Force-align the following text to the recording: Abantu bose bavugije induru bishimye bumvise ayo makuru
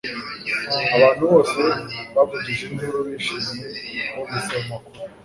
Abantu 0.95 1.23
bose 1.31 1.61
bavugije 2.15 2.63
induru 2.69 2.97
bishimye 3.07 3.65
bumvise 4.13 4.49
ayo 4.53 4.63
makuru 4.71 4.99